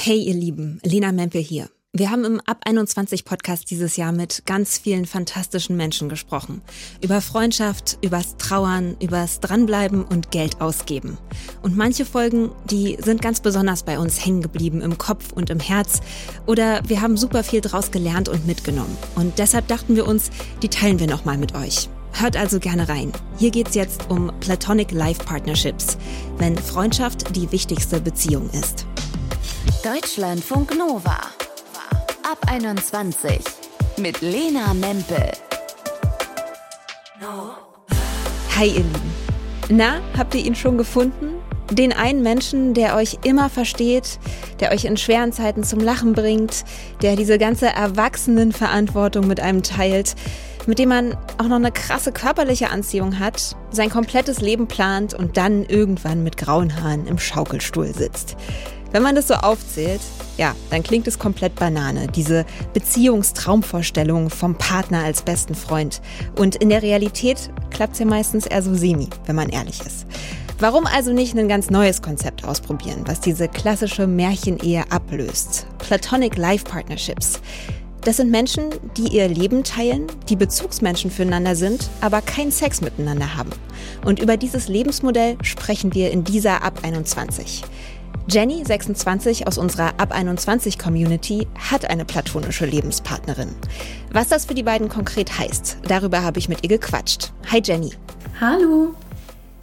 [0.00, 1.68] Hey ihr Lieben, Lena Mempel hier.
[1.92, 6.62] Wir haben im Ab 21 Podcast dieses Jahr mit ganz vielen fantastischen Menschen gesprochen.
[7.02, 11.18] Über Freundschaft, übers Trauern, übers Dranbleiben und Geld ausgeben.
[11.62, 15.58] Und manche Folgen, die sind ganz besonders bei uns hängen geblieben im Kopf und im
[15.58, 16.00] Herz.
[16.46, 18.96] Oder wir haben super viel draus gelernt und mitgenommen.
[19.16, 20.30] Und deshalb dachten wir uns,
[20.62, 21.88] die teilen wir nochmal mit euch.
[22.12, 23.10] Hört also gerne rein.
[23.36, 25.98] Hier geht's jetzt um Platonic Life Partnerships,
[26.38, 28.86] wenn Freundschaft die wichtigste Beziehung ist.
[29.66, 31.18] Deutschlandfunk Nova.
[32.22, 33.40] Ab 21
[33.96, 35.32] mit Lena Mempel.
[38.56, 39.14] Hi ihr Lieben.
[39.68, 41.34] Na, habt ihr ihn schon gefunden?
[41.70, 44.20] Den einen Menschen, der euch immer versteht,
[44.60, 46.64] der euch in schweren Zeiten zum Lachen bringt,
[47.02, 50.14] der diese ganze Erwachsenenverantwortung mit einem teilt,
[50.66, 55.36] mit dem man auch noch eine krasse körperliche Anziehung hat, sein komplettes Leben plant und
[55.36, 58.36] dann irgendwann mit grauen Haaren im Schaukelstuhl sitzt.
[58.90, 60.00] Wenn man das so aufzählt,
[60.38, 66.00] ja, dann klingt es komplett Banane, diese Beziehungstraumvorstellung vom Partner als besten Freund.
[66.36, 70.06] Und in der Realität klappt es ja meistens eher so semi, wenn man ehrlich ist.
[70.60, 75.66] Warum also nicht ein ganz neues Konzept ausprobieren, was diese klassische Märchenehe ablöst?
[75.78, 77.40] Platonic Life Partnerships.
[78.00, 83.36] Das sind Menschen, die ihr Leben teilen, die Bezugsmenschen füreinander sind, aber keinen Sex miteinander
[83.36, 83.50] haben.
[84.04, 87.64] Und über dieses Lebensmodell sprechen wir in dieser Ab 21.
[88.30, 93.54] Jenny, 26 aus unserer Ab 21 Community, hat eine platonische Lebenspartnerin.
[94.12, 97.32] Was das für die beiden konkret heißt, darüber habe ich mit ihr gequatscht.
[97.50, 97.94] Hi Jenny.
[98.38, 98.94] Hallo.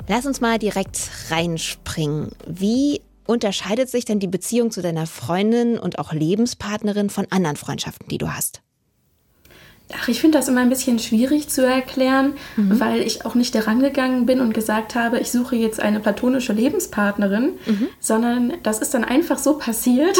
[0.07, 2.31] Lass uns mal direkt reinspringen.
[2.47, 8.07] Wie unterscheidet sich denn die Beziehung zu deiner Freundin und auch Lebenspartnerin von anderen Freundschaften,
[8.07, 8.64] die du hast?
[9.93, 12.79] Ach, ich finde das immer ein bisschen schwierig zu erklären, mhm.
[12.79, 16.53] weil ich auch nicht daran gegangen bin und gesagt habe, ich suche jetzt eine platonische
[16.53, 17.87] Lebenspartnerin, mhm.
[17.99, 20.17] sondern das ist dann einfach so passiert.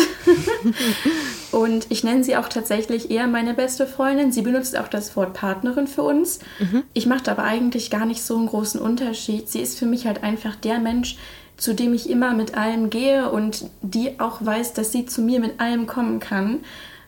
[1.52, 4.32] und ich nenne sie auch tatsächlich eher meine beste Freundin.
[4.32, 6.40] Sie benutzt auch das Wort Partnerin für uns.
[6.60, 6.84] Mhm.
[6.94, 9.50] Ich mache aber eigentlich gar nicht so einen großen Unterschied.
[9.50, 11.18] Sie ist für mich halt einfach der Mensch,
[11.58, 15.40] zu dem ich immer mit allem gehe und die auch weiß, dass sie zu mir
[15.40, 16.60] mit allem kommen kann.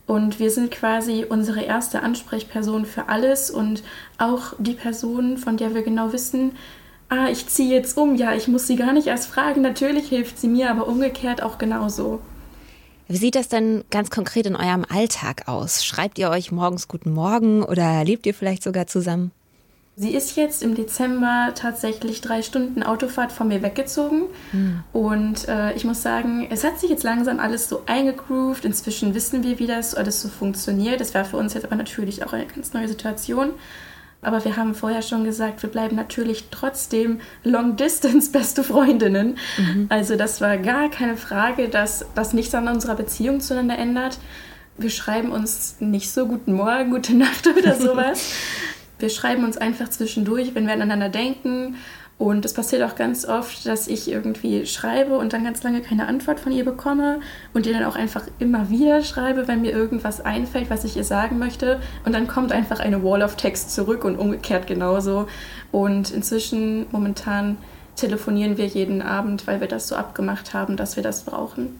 [0.07, 3.83] Und wir sind quasi unsere erste Ansprechperson für alles und
[4.17, 6.53] auch die Person, von der wir genau wissen,
[7.09, 10.39] ah, ich ziehe jetzt um, ja, ich muss sie gar nicht erst fragen, natürlich hilft
[10.39, 12.21] sie mir, aber umgekehrt auch genauso.
[13.09, 15.85] Wie sieht das denn ganz konkret in eurem Alltag aus?
[15.85, 19.31] Schreibt ihr euch morgens guten Morgen oder lebt ihr vielleicht sogar zusammen?
[19.99, 24.25] Sie ist jetzt im Dezember tatsächlich drei Stunden Autofahrt von mir weggezogen.
[24.51, 24.83] Mhm.
[24.93, 28.63] Und äh, ich muss sagen, es hat sich jetzt langsam alles so eingegroovt.
[28.63, 31.01] Inzwischen wissen wir, wie das alles so funktioniert.
[31.01, 33.53] Das war für uns jetzt aber natürlich auch eine ganz neue Situation.
[34.21, 39.39] Aber wir haben vorher schon gesagt, wir bleiben natürlich trotzdem Long Distance beste Freundinnen.
[39.57, 39.87] Mhm.
[39.89, 44.19] Also das war gar keine Frage, dass das nichts an unserer Beziehung zueinander ändert.
[44.77, 48.31] Wir schreiben uns nicht so guten Morgen, gute Nacht oder sowas.
[48.99, 51.75] Wir schreiben uns einfach zwischendurch, wenn wir aneinander denken.
[52.17, 56.07] Und es passiert auch ganz oft, dass ich irgendwie schreibe und dann ganz lange keine
[56.07, 57.19] Antwort von ihr bekomme
[57.53, 61.03] und ihr dann auch einfach immer wieder schreibe, wenn mir irgendwas einfällt, was ich ihr
[61.03, 61.79] sagen möchte.
[62.05, 65.27] Und dann kommt einfach eine Wall of Text zurück und umgekehrt genauso.
[65.71, 67.57] Und inzwischen, momentan,
[67.95, 71.79] telefonieren wir jeden Abend, weil wir das so abgemacht haben, dass wir das brauchen.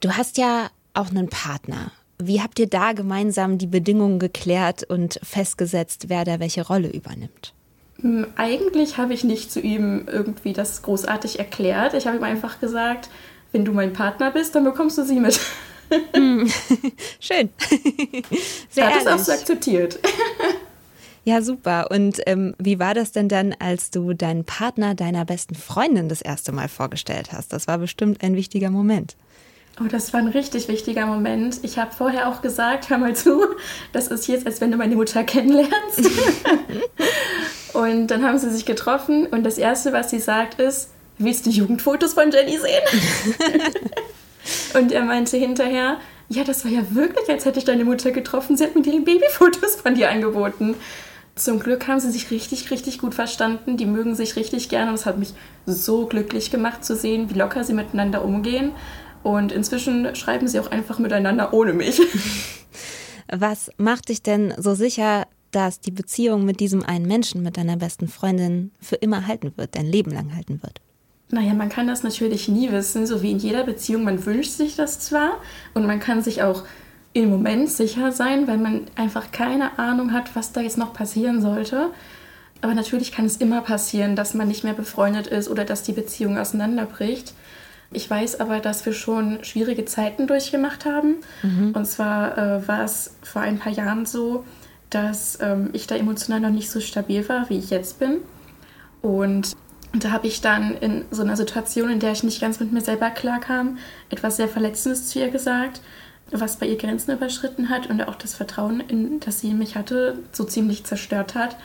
[0.00, 1.92] Du hast ja auch einen Partner.
[2.18, 7.54] Wie habt ihr da gemeinsam die Bedingungen geklärt und festgesetzt, wer da welche Rolle übernimmt?
[8.00, 11.94] Hm, eigentlich habe ich nicht zu ihm irgendwie das großartig erklärt.
[11.94, 13.08] Ich habe ihm einfach gesagt,
[13.52, 15.40] wenn du mein Partner bist, dann bekommst du sie mit.
[16.12, 16.50] Hm.
[17.20, 17.50] Schön.
[18.70, 19.98] Sehr er hat es auch so akzeptiert.
[21.24, 21.90] Ja, super.
[21.90, 26.22] Und ähm, wie war das denn dann, als du deinen Partner deiner besten Freundin das
[26.22, 27.52] erste Mal vorgestellt hast?
[27.52, 29.16] Das war bestimmt ein wichtiger Moment.
[29.80, 31.60] Oh, das war ein richtig wichtiger Moment.
[31.62, 33.44] Ich habe vorher auch gesagt, hör mal zu,
[33.92, 36.10] das ist jetzt, als wenn du meine Mutter kennenlernst.
[37.74, 41.50] und dann haben sie sich getroffen und das Erste, was sie sagt, ist, willst du
[41.50, 43.52] Jugendfotos von Jenny sehen?
[44.74, 45.98] und er meinte hinterher,
[46.28, 48.56] ja, das war ja wirklich, als hätte ich deine Mutter getroffen.
[48.56, 50.74] Sie hat mir die Babyfotos von dir angeboten.
[51.36, 53.76] Zum Glück haben sie sich richtig, richtig gut verstanden.
[53.76, 55.34] Die mögen sich richtig gerne und es hat mich
[55.66, 58.72] so glücklich gemacht zu sehen, wie locker sie miteinander umgehen.
[59.22, 62.00] Und inzwischen schreiben sie auch einfach miteinander ohne mich.
[63.32, 67.76] Was macht dich denn so sicher, dass die Beziehung mit diesem einen Menschen, mit deiner
[67.76, 70.80] besten Freundin, für immer halten wird, dein Leben lang halten wird?
[71.30, 74.04] Naja, man kann das natürlich nie wissen, so wie in jeder Beziehung.
[74.04, 75.32] Man wünscht sich das zwar
[75.74, 76.64] und man kann sich auch
[77.12, 81.42] im Moment sicher sein, weil man einfach keine Ahnung hat, was da jetzt noch passieren
[81.42, 81.90] sollte.
[82.60, 85.92] Aber natürlich kann es immer passieren, dass man nicht mehr befreundet ist oder dass die
[85.92, 87.34] Beziehung auseinanderbricht.
[87.90, 91.16] Ich weiß aber, dass wir schon schwierige Zeiten durchgemacht haben.
[91.42, 91.72] Mhm.
[91.74, 94.44] Und zwar äh, war es vor ein paar Jahren so,
[94.90, 98.18] dass ähm, ich da emotional noch nicht so stabil war, wie ich jetzt bin.
[99.00, 99.56] Und
[99.92, 102.82] da habe ich dann in so einer Situation, in der ich nicht ganz mit mir
[102.82, 103.78] selber klarkam,
[104.10, 105.80] etwas sehr Verletzendes zu ihr gesagt,
[106.30, 109.76] was bei ihr Grenzen überschritten hat und auch das Vertrauen, in, das sie in mich
[109.76, 111.56] hatte, so ziemlich zerstört hat,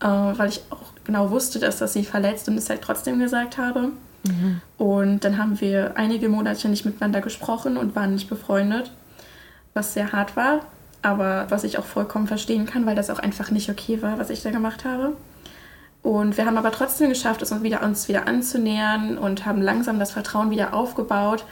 [0.00, 3.58] äh, weil ich auch genau wusste, dass das sie verletzt und es halt trotzdem gesagt
[3.58, 3.92] habe.
[4.24, 4.60] Mhm.
[4.76, 8.92] Und dann haben wir einige Monate nicht miteinander gesprochen und waren nicht befreundet,
[9.74, 10.60] was sehr hart war,
[11.02, 14.30] aber was ich auch vollkommen verstehen kann, weil das auch einfach nicht okay war, was
[14.30, 15.16] ich da gemacht habe.
[16.02, 19.98] Und wir haben aber trotzdem geschafft, es uns wieder, uns wieder anzunähern und haben langsam
[19.98, 21.44] das Vertrauen wieder aufgebaut.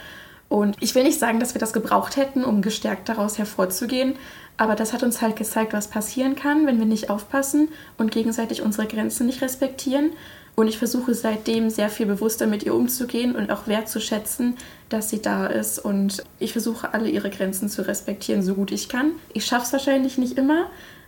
[0.49, 4.15] Und ich will nicht sagen, dass wir das gebraucht hätten, um gestärkt daraus hervorzugehen,
[4.57, 8.63] aber das hat uns halt gezeigt, was passieren kann, wenn wir nicht aufpassen und gegenseitig
[8.63, 10.11] unsere Grenzen nicht respektieren.
[10.59, 14.57] Und ich versuche seitdem sehr viel bewusster mit ihr umzugehen und auch wertzuschätzen,
[14.89, 15.77] dass sie da ist.
[15.77, 19.11] Und ich versuche alle ihre Grenzen zu respektieren, so gut ich kann.
[19.33, 20.65] Ich schaffe es wahrscheinlich nicht immer,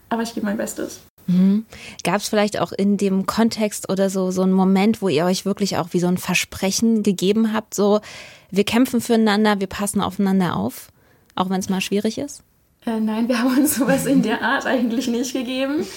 [0.07, 0.99] aber ich gebe mein Bestes.
[1.25, 1.65] Mhm.
[2.03, 5.45] Gab es vielleicht auch in dem Kontext oder so so einen Moment, wo ihr euch
[5.45, 8.01] wirklich auch wie so ein Versprechen gegeben habt, so
[8.51, 10.91] wir kämpfen füreinander, wir passen aufeinander auf,
[11.33, 12.43] auch wenn es mal schwierig ist?
[12.85, 15.87] Äh, nein, wir haben uns sowas in der Art eigentlich nicht gegeben.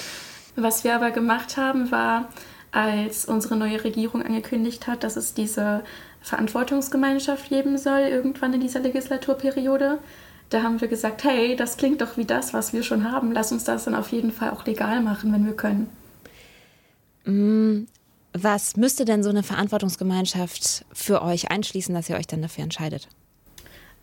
[0.57, 2.29] Was wir aber gemacht haben, war,
[2.73, 5.85] als unsere neue Regierung angekündigt hat, dass es diese
[6.23, 9.99] Verantwortungsgemeinschaft geben soll, irgendwann in dieser Legislaturperiode.
[10.49, 13.33] Da haben wir gesagt, hey, das klingt doch wie das, was wir schon haben.
[13.33, 15.89] Lass uns das dann auf jeden Fall auch legal machen, wenn wir können.
[17.25, 17.87] Mm,
[18.33, 23.09] was müsste denn so eine Verantwortungsgemeinschaft für euch einschließen, dass ihr euch dann dafür entscheidet?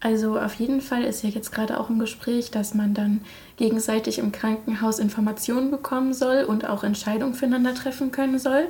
[0.02, 3.22] Also auf jeden Fall ist ja jetzt gerade auch im Gespräch, dass man dann
[3.58, 8.68] gegenseitig im Krankenhaus Informationen bekommen soll und auch Entscheidungen füreinander treffen können soll.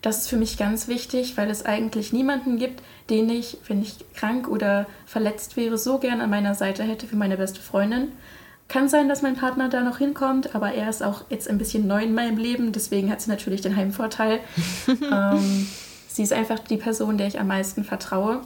[0.00, 3.96] Das ist für mich ganz wichtig, weil es eigentlich niemanden gibt, den ich, wenn ich
[4.14, 8.12] krank oder verletzt wäre, so gern an meiner Seite hätte wie meine beste Freundin.
[8.68, 11.86] Kann sein, dass mein Partner da noch hinkommt, aber er ist auch jetzt ein bisschen
[11.86, 14.40] neu in meinem Leben, deswegen hat sie natürlich den Heimvorteil.
[14.88, 15.66] ähm,
[16.08, 18.40] sie ist einfach die Person, der ich am meisten vertraue.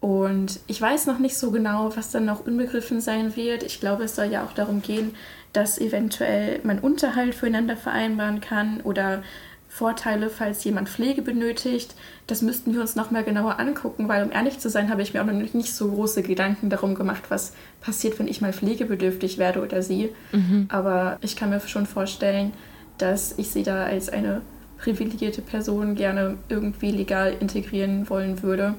[0.00, 3.62] Und ich weiß noch nicht so genau, was dann noch unbegriffen sein wird.
[3.62, 5.14] Ich glaube, es soll ja auch darum gehen,
[5.54, 9.22] dass eventuell man Unterhalt füreinander vereinbaren kann oder
[9.68, 11.94] Vorteile, falls jemand Pflege benötigt.
[12.26, 15.14] Das müssten wir uns noch mal genauer angucken, weil um ehrlich zu sein, habe ich
[15.14, 19.38] mir auch noch nicht so große Gedanken darum gemacht, was passiert, wenn ich mal pflegebedürftig
[19.38, 20.10] werde oder sie.
[20.32, 20.66] Mhm.
[20.68, 22.52] Aber ich kann mir schon vorstellen,
[22.98, 24.42] dass ich sie da als eine
[24.78, 28.74] privilegierte Person gerne irgendwie legal integrieren wollen würde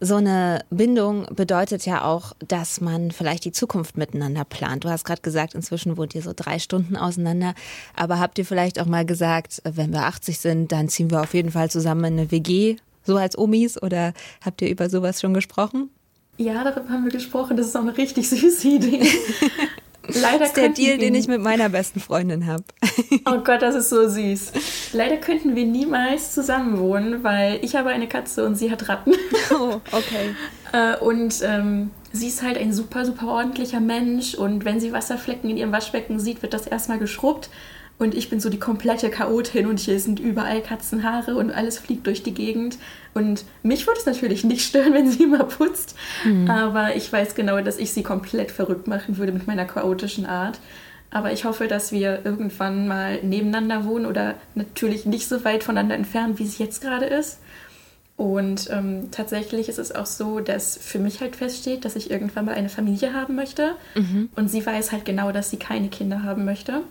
[0.00, 4.84] so eine Bindung bedeutet ja auch, dass man vielleicht die Zukunft miteinander plant.
[4.84, 7.54] Du hast gerade gesagt, inzwischen wohnt ihr so drei Stunden auseinander.
[7.94, 11.34] Aber habt ihr vielleicht auch mal gesagt, wenn wir 80 sind, dann ziehen wir auf
[11.34, 13.82] jeden Fall zusammen in eine WG, so als Omis?
[13.82, 14.12] Oder
[14.44, 15.90] habt ihr über sowas schon gesprochen?
[16.36, 17.56] Ja, darüber haben wir gesprochen.
[17.56, 19.08] Das ist auch eine richtig süße Idee.
[20.08, 22.64] Leider das ist der Deal, den ich mit meiner besten Freundin habe.
[23.28, 24.52] Oh Gott, das ist so süß.
[24.92, 29.12] Leider könnten wir niemals zusammen wohnen, weil ich habe eine Katze und sie hat Ratten.
[29.50, 30.34] Oh, okay.
[30.72, 35.50] Äh, und ähm, sie ist halt ein super, super ordentlicher Mensch und wenn sie Wasserflecken
[35.50, 37.48] in ihrem Waschbecken sieht, wird das erstmal geschrubbt
[37.98, 42.06] und ich bin so die komplette Chaotin und hier sind überall Katzenhaare und alles fliegt
[42.06, 42.76] durch die Gegend.
[43.14, 45.96] Und mich würde es natürlich nicht stören, wenn sie immer putzt.
[46.24, 46.50] Mhm.
[46.50, 50.60] Aber ich weiß genau, dass ich sie komplett verrückt machen würde mit meiner chaotischen Art.
[51.10, 55.94] Aber ich hoffe, dass wir irgendwann mal nebeneinander wohnen oder natürlich nicht so weit voneinander
[55.94, 57.38] entfernt, wie es jetzt gerade ist.
[58.16, 62.46] Und ähm, tatsächlich ist es auch so, dass für mich halt feststeht, dass ich irgendwann
[62.46, 63.72] mal eine Familie haben möchte.
[63.94, 64.28] Mhm.
[64.36, 66.82] Und sie weiß halt genau, dass sie keine Kinder haben möchte.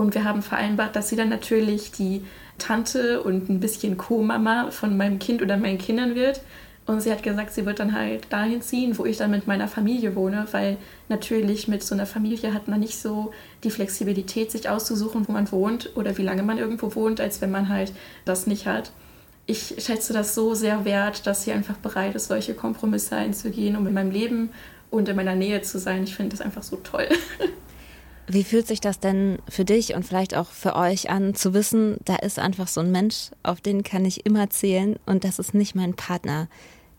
[0.00, 2.24] Und wir haben vereinbart, dass sie dann natürlich die
[2.56, 6.40] Tante und ein bisschen Co-Mama von meinem Kind oder meinen Kindern wird.
[6.86, 9.68] Und sie hat gesagt, sie wird dann halt dahin ziehen, wo ich dann mit meiner
[9.68, 10.78] Familie wohne, weil
[11.10, 15.52] natürlich mit so einer Familie hat man nicht so die Flexibilität, sich auszusuchen, wo man
[15.52, 17.92] wohnt oder wie lange man irgendwo wohnt, als wenn man halt
[18.24, 18.92] das nicht hat.
[19.44, 23.86] Ich schätze das so sehr wert, dass sie einfach bereit ist, solche Kompromisse einzugehen, um
[23.86, 24.48] in meinem Leben
[24.90, 26.04] und in meiner Nähe zu sein.
[26.04, 27.08] Ich finde das einfach so toll.
[28.32, 31.96] Wie fühlt sich das denn für dich und vielleicht auch für euch an, zu wissen,
[32.04, 35.52] da ist einfach so ein Mensch, auf den kann ich immer zählen und das ist
[35.52, 36.46] nicht mein Partner?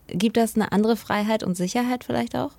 [0.08, 2.50] Gibt das eine andere Freiheit und Sicherheit vielleicht auch?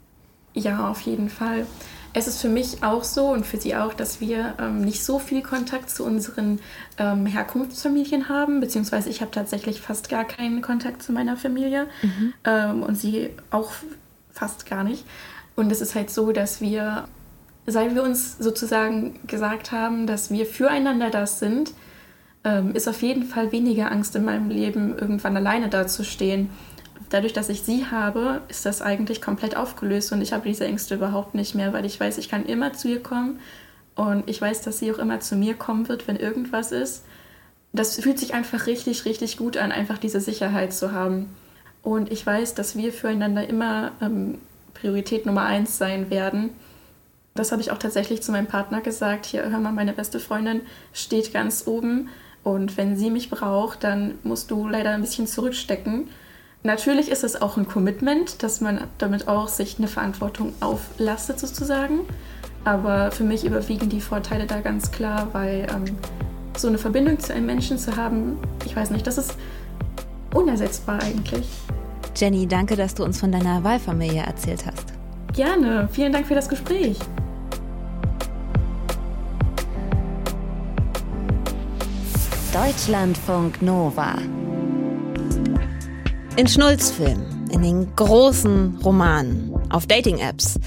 [0.56, 1.68] Ja, auf jeden Fall.
[2.14, 5.20] Es ist für mich auch so und für sie auch, dass wir ähm, nicht so
[5.20, 6.60] viel Kontakt zu unseren
[6.98, 12.34] ähm, Herkunftsfamilien haben, beziehungsweise ich habe tatsächlich fast gar keinen Kontakt zu meiner Familie mhm.
[12.44, 13.72] ähm, und sie auch
[14.32, 15.06] fast gar nicht.
[15.56, 17.08] Und es ist halt so, dass wir
[17.66, 21.74] seit wir uns sozusagen gesagt haben, dass wir füreinander das sind,
[22.44, 26.50] ähm, ist auf jeden Fall weniger Angst in meinem Leben, irgendwann alleine dazustehen.
[27.10, 30.96] dadurch, dass ich sie habe, ist das eigentlich komplett aufgelöst und ich habe diese Ängste
[30.96, 33.40] überhaupt nicht mehr, weil ich weiß, ich kann immer zu ihr kommen
[33.96, 37.04] und ich weiß, dass sie auch immer zu mir kommen wird, wenn irgendwas ist.
[37.72, 41.30] Das fühlt sich einfach richtig, richtig gut an, einfach diese Sicherheit zu haben.
[41.84, 44.40] Und ich weiß, dass wir füreinander immer ähm,
[44.74, 46.52] Priorität Nummer eins sein werden.
[47.36, 49.26] Das habe ich auch tatsächlich zu meinem Partner gesagt.
[49.26, 50.62] Hier, hör mal, meine beste Freundin
[50.94, 52.10] steht ganz oben.
[52.44, 56.10] Und wenn sie mich braucht, dann musst du leider ein bisschen zurückstecken.
[56.62, 62.02] Natürlich ist es auch ein Commitment, dass man damit auch sich eine Verantwortung auflastet sozusagen.
[62.66, 65.98] Aber für mich überwiegen die Vorteile da ganz klar, weil ähm,
[66.58, 69.36] so eine Verbindung zu einem Menschen zu haben, ich weiß nicht, das ist
[70.34, 71.48] unersetzbar eigentlich.
[72.16, 74.94] Jenny, danke, dass du uns von deiner Wahlfamilie erzählt hast.
[75.34, 75.90] Gerne.
[75.92, 76.98] Vielen Dank für das Gespräch.
[82.54, 84.14] Deutschlandfunk Nova.
[86.36, 90.60] In Schnulzfilmen, in den großen Romanen, auf Dating-Apps.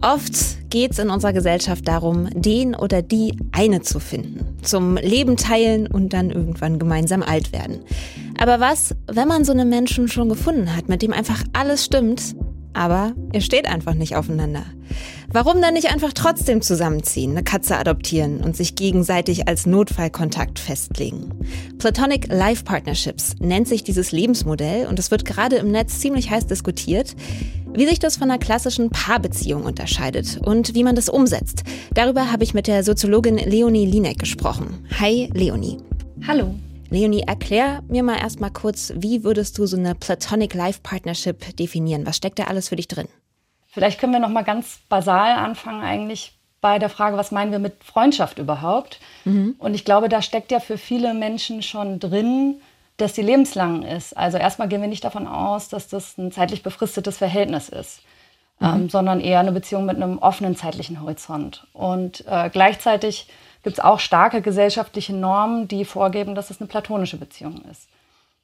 [0.00, 5.36] Oft geht es in unserer Gesellschaft darum, den oder die eine zu finden, zum Leben
[5.36, 7.82] teilen und dann irgendwann gemeinsam alt werden.
[8.40, 12.34] Aber was, wenn man so einen Menschen schon gefunden hat, mit dem einfach alles stimmt,
[12.72, 14.64] aber ihr steht einfach nicht aufeinander?
[15.30, 21.28] Warum dann nicht einfach trotzdem zusammenziehen, eine Katze adoptieren und sich gegenseitig als Notfallkontakt festlegen?
[21.76, 26.46] Platonic Life Partnerships nennt sich dieses Lebensmodell und es wird gerade im Netz ziemlich heiß
[26.46, 27.14] diskutiert.
[27.74, 32.42] Wie sich das von einer klassischen Paarbeziehung unterscheidet und wie man das umsetzt, darüber habe
[32.42, 34.86] ich mit der Soziologin Leonie Linek gesprochen.
[34.98, 35.76] Hi Leonie.
[36.26, 36.54] Hallo.
[36.88, 42.06] Leonie, erklär mir mal erstmal kurz, wie würdest du so eine Platonic Life Partnership definieren?
[42.06, 43.08] Was steckt da alles für dich drin?
[43.68, 47.58] Vielleicht können wir noch mal ganz basal anfangen eigentlich bei der Frage, was meinen wir
[47.58, 48.98] mit Freundschaft überhaupt?
[49.24, 49.54] Mhm.
[49.58, 52.60] Und ich glaube, da steckt ja für viele Menschen schon drin,
[52.96, 54.16] dass sie lebenslang ist.
[54.16, 58.00] Also erstmal gehen wir nicht davon aus, dass das ein zeitlich befristetes Verhältnis ist,
[58.58, 58.66] mhm.
[58.66, 61.66] ähm, sondern eher eine Beziehung mit einem offenen zeitlichen Horizont.
[61.72, 63.28] Und äh, gleichzeitig
[63.62, 67.88] gibt es auch starke gesellschaftliche Normen, die vorgeben, dass es eine platonische Beziehung ist.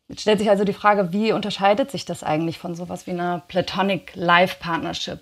[0.08, 3.42] Jetzt stellt sich also die Frage, wie unterscheidet sich das eigentlich von sowas wie einer
[3.48, 5.20] Platonic Life Partnership?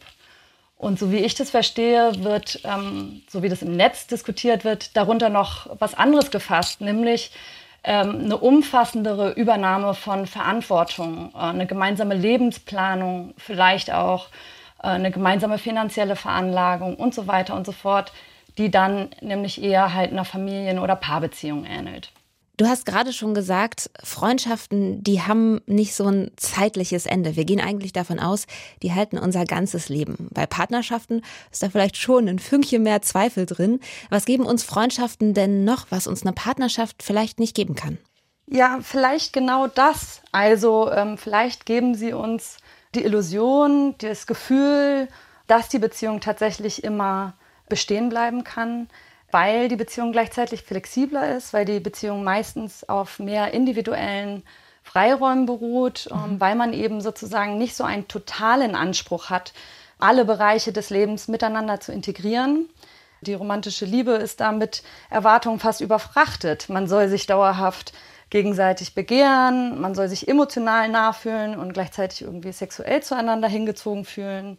[0.76, 4.96] Und so wie ich das verstehe, wird, ähm, so wie das im Netz diskutiert wird,
[4.96, 7.30] darunter noch was anderes gefasst, nämlich
[7.84, 14.26] ähm, eine umfassendere Übernahme von Verantwortung, äh, eine gemeinsame Lebensplanung, vielleicht auch
[14.82, 18.12] äh, eine gemeinsame finanzielle Veranlagung und so weiter und so fort,
[18.58, 22.10] die dann nämlich eher halt einer Familien- oder Paarbeziehung ähnelt.
[22.62, 27.34] Du hast gerade schon gesagt, Freundschaften, die haben nicht so ein zeitliches Ende.
[27.34, 28.46] Wir gehen eigentlich davon aus,
[28.84, 30.28] die halten unser ganzes Leben.
[30.30, 33.80] Bei Partnerschaften ist da vielleicht schon ein Fünkchen mehr Zweifel drin.
[34.10, 37.98] Was geben uns Freundschaften denn noch, was uns eine Partnerschaft vielleicht nicht geben kann?
[38.46, 40.22] Ja, vielleicht genau das.
[40.30, 42.58] Also ähm, vielleicht geben sie uns
[42.94, 45.08] die Illusion, das Gefühl,
[45.48, 47.34] dass die Beziehung tatsächlich immer
[47.68, 48.88] bestehen bleiben kann,
[49.32, 54.44] weil die Beziehung gleichzeitig flexibler ist, weil die Beziehung meistens auf mehr individuellen
[54.82, 56.40] Freiräumen beruht, ähm, mhm.
[56.40, 59.52] weil man eben sozusagen nicht so einen totalen Anspruch hat,
[59.98, 62.68] alle Bereiche des Lebens miteinander zu integrieren.
[63.22, 66.68] Die romantische Liebe ist damit Erwartungen fast überfrachtet.
[66.68, 67.92] Man soll sich dauerhaft
[68.30, 74.58] gegenseitig begehren, man soll sich emotional nachfühlen und gleichzeitig irgendwie sexuell zueinander hingezogen fühlen.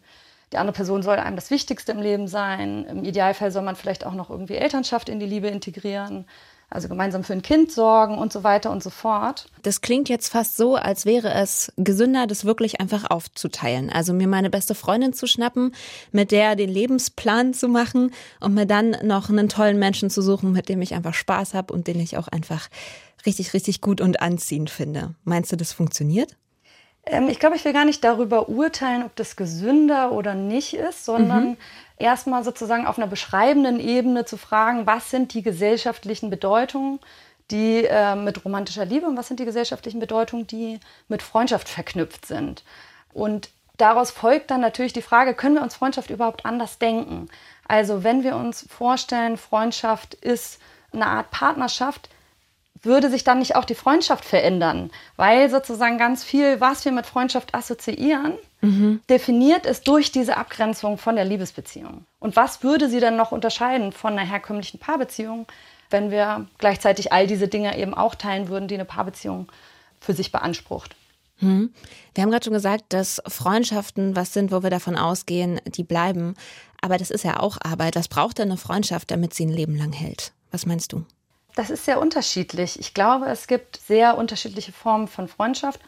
[0.53, 2.85] Die andere Person soll einem das Wichtigste im Leben sein.
[2.85, 6.27] Im Idealfall soll man vielleicht auch noch irgendwie Elternschaft in die Liebe integrieren.
[6.69, 9.47] Also gemeinsam für ein Kind sorgen und so weiter und so fort.
[9.63, 13.89] Das klingt jetzt fast so, als wäre es gesünder, das wirklich einfach aufzuteilen.
[13.89, 15.73] Also mir meine beste Freundin zu schnappen,
[16.11, 20.51] mit der den Lebensplan zu machen und mir dann noch einen tollen Menschen zu suchen,
[20.51, 22.69] mit dem ich einfach Spaß habe und den ich auch einfach
[23.25, 25.15] richtig, richtig gut und anziehend finde.
[25.23, 26.35] Meinst du, das funktioniert?
[27.05, 31.05] Ähm, ich glaube, ich will gar nicht darüber urteilen, ob das gesünder oder nicht ist,
[31.05, 31.57] sondern mhm.
[31.97, 36.99] erstmal sozusagen auf einer beschreibenden Ebene zu fragen, was sind die gesellschaftlichen Bedeutungen,
[37.51, 42.25] die äh, mit romantischer Liebe und was sind die gesellschaftlichen Bedeutungen, die mit Freundschaft verknüpft
[42.25, 42.63] sind.
[43.13, 47.27] Und daraus folgt dann natürlich die Frage, können wir uns Freundschaft überhaupt anders denken?
[47.67, 50.59] Also wenn wir uns vorstellen, Freundschaft ist
[50.93, 52.09] eine Art Partnerschaft,
[52.83, 54.91] würde sich dann nicht auch die Freundschaft verändern?
[55.15, 59.01] Weil sozusagen ganz viel, was wir mit Freundschaft assoziieren, mhm.
[59.09, 62.05] definiert ist durch diese Abgrenzung von der Liebesbeziehung.
[62.19, 65.47] Und was würde sie dann noch unterscheiden von einer herkömmlichen Paarbeziehung,
[65.89, 69.51] wenn wir gleichzeitig all diese Dinge eben auch teilen würden, die eine Paarbeziehung
[69.99, 70.95] für sich beansprucht?
[71.39, 71.73] Mhm.
[72.13, 76.35] Wir haben gerade schon gesagt, dass Freundschaften was sind, wo wir davon ausgehen, die bleiben.
[76.81, 77.95] Aber das ist ja auch Arbeit.
[77.95, 80.33] Was braucht denn eine Freundschaft, damit sie ein Leben lang hält?
[80.51, 81.05] Was meinst du?
[81.55, 82.79] Das ist sehr unterschiedlich.
[82.79, 85.79] Ich glaube, es gibt sehr unterschiedliche Formen von Freundschaft.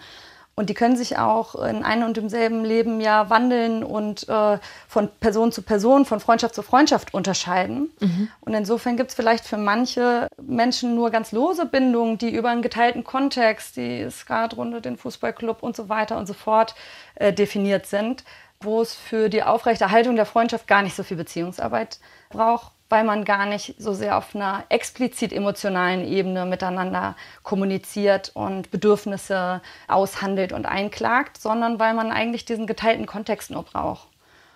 [0.58, 4.58] Und die können sich auch in einem und demselben Leben ja wandeln und äh,
[4.88, 7.92] von Person zu Person, von Freundschaft zu Freundschaft unterscheiden.
[8.00, 8.30] Mhm.
[8.40, 12.62] Und insofern gibt es vielleicht für manche Menschen nur ganz lose Bindungen, die über einen
[12.62, 16.74] geteilten Kontext, die Skatrunde, den Fußballclub und so weiter und so fort
[17.16, 18.24] äh, definiert sind,
[18.62, 23.26] wo es für die Aufrechterhaltung der Freundschaft gar nicht so viel Beziehungsarbeit braucht weil man
[23.26, 30.66] gar nicht so sehr auf einer explizit emotionalen Ebene miteinander kommuniziert und Bedürfnisse aushandelt und
[30.66, 34.08] einklagt, sondern weil man eigentlich diesen geteilten Kontext nur braucht.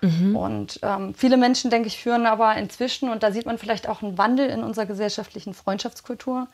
[0.02, 0.36] Mhm.
[0.36, 4.02] Und ähm, viele Menschen, denke ich, führen aber inzwischen, und da sieht man vielleicht auch
[4.02, 6.48] einen Wandel in unserer gesellschaftlichen Freundschaftskultur,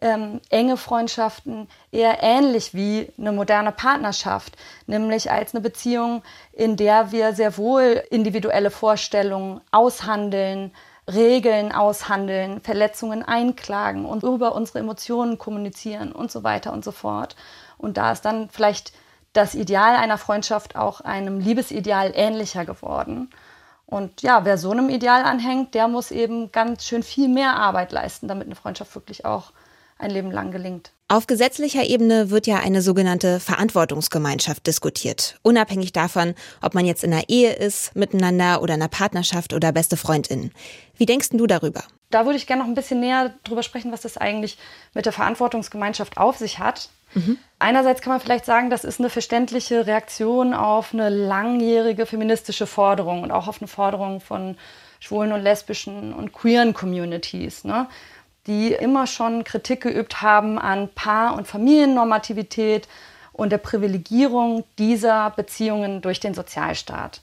[0.00, 4.56] ähm, enge Freundschaften eher ähnlich wie eine moderne Partnerschaft,
[4.86, 10.70] nämlich als eine Beziehung, in der wir sehr wohl individuelle Vorstellungen aushandeln,
[11.12, 17.36] Regeln aushandeln, Verletzungen einklagen und über unsere Emotionen kommunizieren und so weiter und so fort.
[17.78, 18.92] Und da ist dann vielleicht
[19.32, 23.30] das Ideal einer Freundschaft auch einem Liebesideal ähnlicher geworden.
[23.86, 27.92] Und ja, wer so einem Ideal anhängt, der muss eben ganz schön viel mehr Arbeit
[27.92, 29.52] leisten, damit eine Freundschaft wirklich auch
[29.98, 30.90] ein Leben lang gelingt.
[31.08, 37.12] Auf gesetzlicher Ebene wird ja eine sogenannte Verantwortungsgemeinschaft diskutiert, unabhängig davon, ob man jetzt in
[37.12, 40.50] einer Ehe ist, miteinander oder in einer Partnerschaft oder beste Freundin.
[40.96, 41.84] Wie denkst du darüber?
[42.10, 44.58] Da würde ich gerne noch ein bisschen näher drüber sprechen, was das eigentlich
[44.94, 46.88] mit der Verantwortungsgemeinschaft auf sich hat.
[47.14, 47.38] Mhm.
[47.60, 53.22] Einerseits kann man vielleicht sagen, das ist eine verständliche Reaktion auf eine langjährige feministische Forderung
[53.22, 54.56] und auch auf eine Forderung von
[54.98, 57.62] schwulen und lesbischen und queeren Communities.
[57.62, 57.86] Ne?
[58.46, 62.88] Die immer schon Kritik geübt haben an Paar- und Familiennormativität
[63.32, 67.20] und der Privilegierung dieser Beziehungen durch den Sozialstaat.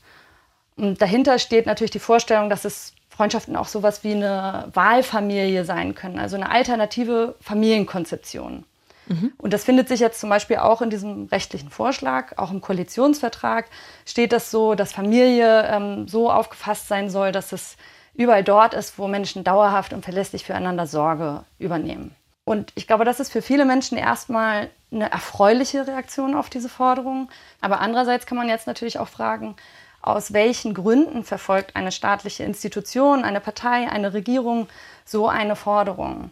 [0.76, 5.94] Und dahinter steht natürlich die Vorstellung, dass es Freundschaften auch sowas wie eine Wahlfamilie sein
[5.94, 8.66] können, also eine alternative Familienkonzeption.
[9.08, 9.34] Mhm.
[9.38, 13.66] Und das findet sich jetzt zum Beispiel auch in diesem rechtlichen Vorschlag, auch im Koalitionsvertrag
[14.06, 17.76] steht das so, dass Familie ähm, so aufgefasst sein soll, dass es
[18.14, 22.16] überall dort ist, wo Menschen dauerhaft und verlässlich füreinander Sorge übernehmen.
[22.46, 27.30] Und ich glaube, das ist für viele Menschen erstmal eine erfreuliche Reaktion auf diese Forderung.
[27.62, 29.56] Aber andererseits kann man jetzt natürlich auch fragen,
[30.02, 34.68] aus welchen Gründen verfolgt eine staatliche Institution, eine Partei, eine Regierung
[35.06, 36.32] so eine Forderung?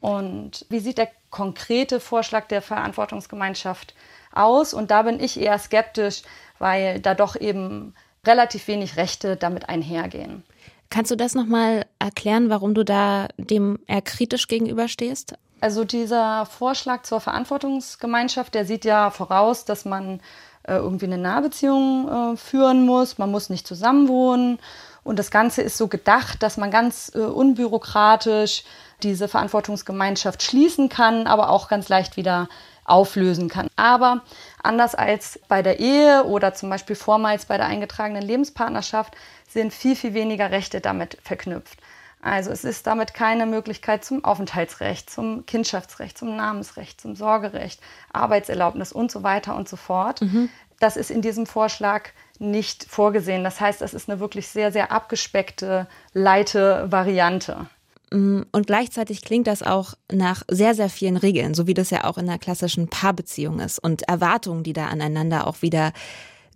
[0.00, 3.94] Und wie sieht der konkrete Vorschlag der Verantwortungsgemeinschaft
[4.32, 4.72] aus?
[4.72, 6.22] Und da bin ich eher skeptisch,
[6.60, 7.94] weil da doch eben
[8.24, 10.44] relativ wenig Rechte damit einhergehen.
[10.90, 15.34] Kannst du das nochmal erklären, warum du da dem eher kritisch gegenüberstehst?
[15.60, 20.20] Also dieser Vorschlag zur Verantwortungsgemeinschaft, der sieht ja voraus, dass man
[20.64, 23.18] äh, irgendwie eine Nahbeziehung äh, führen muss.
[23.18, 24.58] Man muss nicht zusammenwohnen.
[25.04, 28.64] Und das Ganze ist so gedacht, dass man ganz äh, unbürokratisch
[29.02, 32.48] diese Verantwortungsgemeinschaft schließen kann, aber auch ganz leicht wieder
[32.90, 33.68] auflösen kann.
[33.76, 34.22] Aber
[34.62, 39.14] anders als bei der Ehe oder zum Beispiel vormals bei der eingetragenen Lebenspartnerschaft
[39.48, 41.78] sind viel, viel weniger Rechte damit verknüpft.
[42.22, 47.80] Also es ist damit keine Möglichkeit zum Aufenthaltsrecht, zum Kindschaftsrecht, zum Namensrecht, zum Sorgerecht,
[48.12, 50.20] Arbeitserlaubnis und so weiter und so fort.
[50.20, 50.50] Mhm.
[50.78, 53.44] Das ist in diesem Vorschlag nicht vorgesehen.
[53.44, 57.66] Das heißt, es ist eine wirklich sehr, sehr abgespeckte, leite Variante.
[58.10, 62.04] Mm, und gleichzeitig klingt das auch nach sehr, sehr vielen Regeln, so wie das ja
[62.04, 65.92] auch in einer klassischen Paarbeziehung ist und Erwartungen, die da aneinander auch wieder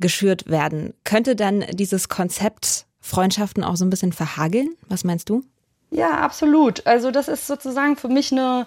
[0.01, 0.95] geschürt werden.
[1.05, 4.75] Könnte dann dieses Konzept Freundschaften auch so ein bisschen verhageln?
[4.89, 5.45] Was meinst du?
[5.91, 6.87] Ja, absolut.
[6.87, 8.67] Also das ist sozusagen für mich eine,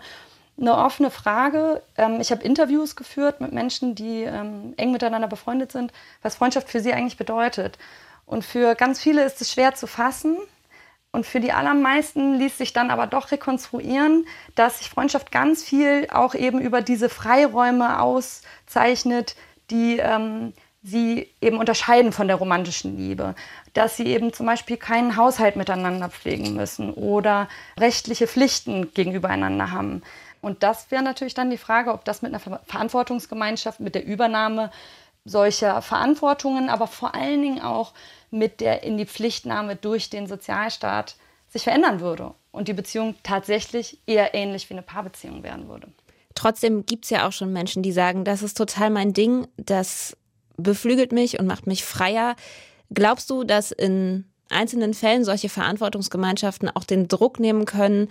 [0.60, 1.82] eine offene Frage.
[1.97, 6.69] Ähm, ich habe Interviews geführt mit Menschen, die ähm, eng miteinander befreundet sind, was Freundschaft
[6.69, 7.78] für sie eigentlich bedeutet.
[8.26, 10.38] Und für ganz viele ist es schwer zu fassen.
[11.12, 16.08] Und für die allermeisten ließ sich dann aber doch rekonstruieren, dass sich Freundschaft ganz viel
[16.12, 19.36] auch eben über diese Freiräume auszeichnet,
[19.70, 23.36] die ähm, sie eben unterscheiden von der romantischen Liebe.
[23.74, 27.48] Dass sie eben zum Beispiel keinen Haushalt miteinander pflegen müssen oder
[27.80, 30.04] rechtliche Pflichten gegenübereinander haben.
[30.41, 34.72] Und das wäre natürlich dann die Frage, ob das mit einer Verantwortungsgemeinschaft, mit der Übernahme
[35.28, 37.94] solcher Verantwortungen, aber vor allen Dingen auch
[38.32, 41.16] mit der in die Pflichtnahme durch den Sozialstaat
[41.50, 45.88] sich verändern würde und die Beziehung tatsächlich eher ähnlich wie eine Paarbeziehung werden würde.
[46.36, 50.16] Trotzdem gibt es ja auch schon Menschen, die sagen, das ist total mein Ding, das
[50.58, 52.36] beflügelt mich und macht mich freier.
[52.94, 58.08] Glaubst du, dass in einzelnen Fällen solche Verantwortungsgemeinschaften auch den Druck nehmen können,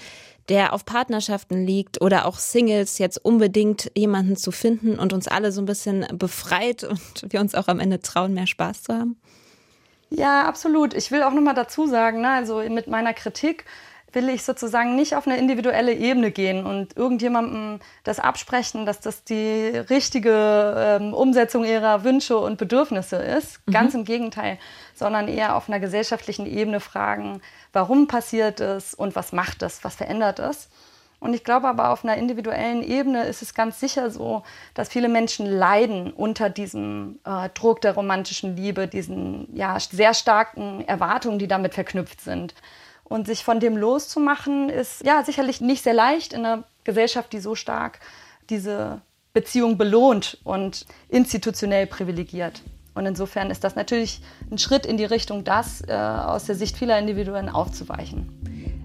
[0.49, 5.53] der auf Partnerschaften liegt oder auch Singles jetzt unbedingt jemanden zu finden und uns alle
[5.53, 9.17] so ein bisschen befreit und wir uns auch am Ende trauen, mehr Spaß zu haben?
[10.11, 10.95] Ja, absolut.
[10.95, 13.65] Ich will auch nochmal dazu sagen, ne, also mit meiner Kritik
[14.17, 19.23] will ich sozusagen nicht auf eine individuelle Ebene gehen und irgendjemandem das absprechen, dass das
[19.23, 23.61] die richtige ähm, Umsetzung ihrer Wünsche und Bedürfnisse ist.
[23.67, 23.73] Mhm.
[23.73, 24.59] Ganz im Gegenteil,
[24.95, 27.43] sondern eher auf einer gesellschaftlichen Ebene fragen,
[27.75, 30.71] warum passiert es und was macht es, was verändert es.
[31.21, 35.09] Und ich glaube aber auf einer individuellen Ebene ist es ganz sicher so, dass viele
[35.09, 41.49] Menschen leiden unter diesem äh, Druck der romantischen Liebe, diesen ja, sehr starken Erwartungen, die
[41.49, 42.55] damit verknüpft sind.
[43.09, 47.39] Und sich von dem loszumachen, ist ja sicherlich nicht sehr leicht in einer Gesellschaft, die
[47.39, 48.01] so stark
[48.51, 49.01] diese
[49.33, 52.63] Beziehung belohnt und institutionell privilegiert.
[52.95, 56.79] Und insofern ist das natürlich ein Schritt in die Richtung, das äh, aus der Sicht
[56.79, 58.31] vieler Individuen aufzuweichen.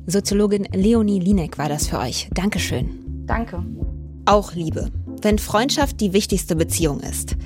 [0.05, 2.29] Soziologin Leonie Linek war das für euch.
[2.33, 3.23] Dankeschön.
[3.25, 3.63] Danke.
[4.25, 4.91] Auch Liebe.
[5.21, 7.37] Wenn Freundschaft die wichtigste Beziehung ist.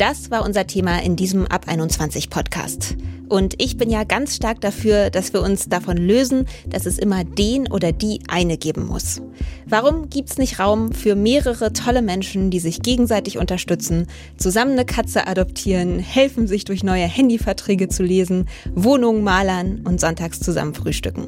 [0.00, 2.96] Das war unser Thema in diesem Ab 21 Podcast.
[3.28, 7.22] Und ich bin ja ganz stark dafür, dass wir uns davon lösen, dass es immer
[7.22, 9.20] den oder die eine geben muss.
[9.66, 14.06] Warum gibt's nicht Raum für mehrere tolle Menschen, die sich gegenseitig unterstützen,
[14.38, 20.40] zusammen eine Katze adoptieren, helfen sich durch neue Handyverträge zu lesen, Wohnungen malern und sonntags
[20.40, 21.26] zusammen frühstücken?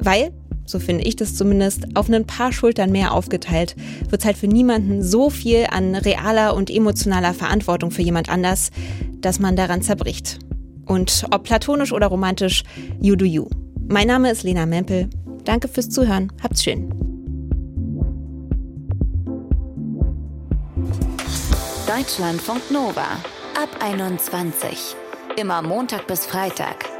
[0.00, 0.32] Weil
[0.70, 3.74] so finde ich das zumindest, auf ein paar Schultern mehr aufgeteilt,
[4.08, 8.70] wird halt für niemanden so viel an realer und emotionaler Verantwortung für jemand anders,
[9.20, 10.38] dass man daran zerbricht.
[10.86, 12.64] Und ob platonisch oder romantisch,
[13.00, 13.46] you do you.
[13.88, 15.08] Mein Name ist Lena Mempel.
[15.44, 16.32] Danke fürs Zuhören.
[16.42, 16.88] Habt's schön.
[21.86, 23.18] Deutschlandfunk Nova
[23.60, 24.94] ab 21.
[25.36, 26.99] Immer Montag bis Freitag